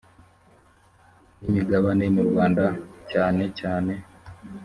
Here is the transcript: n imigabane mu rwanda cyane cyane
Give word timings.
n 1.39 1.41
imigabane 1.49 2.03
mu 2.15 2.21
rwanda 2.29 2.63
cyane 3.11 3.43
cyane 3.59 3.93